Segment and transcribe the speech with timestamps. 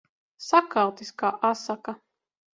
[0.45, 1.97] Sakaltis kā asaka.